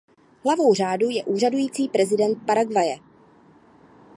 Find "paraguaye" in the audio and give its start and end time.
2.45-2.99